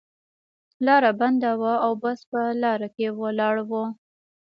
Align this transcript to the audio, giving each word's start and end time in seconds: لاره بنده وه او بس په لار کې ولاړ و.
لاره 0.85 1.11
بنده 1.19 1.51
وه 1.61 1.73
او 1.85 1.91
بس 2.03 2.19
په 2.31 2.41
لار 2.61 2.81
کې 2.95 3.07
ولاړ 3.21 3.55
و. 3.69 3.71